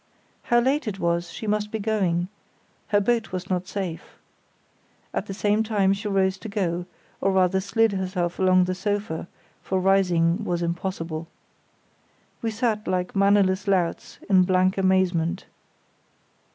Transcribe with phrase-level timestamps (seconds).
[0.41, 4.17] How late it was, she must be going—her boat was not safe.
[5.13, 6.87] At the same time she rose to go,
[7.21, 9.27] or rather slid herself along the sofa,
[9.61, 11.27] for rising was impossible.
[12.41, 15.45] We sat like mannerless louts, in blank amazement.